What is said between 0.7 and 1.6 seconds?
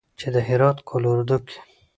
قول اردو کې